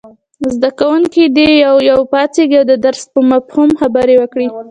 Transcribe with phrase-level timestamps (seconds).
[0.53, 4.47] زده کوونکي دې یو یو پاڅېږي او د درس په مفهوم خبرې وکړي.